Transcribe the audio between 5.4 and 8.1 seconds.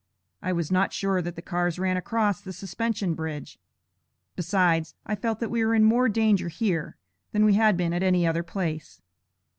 that we were in more danger here, than we had been at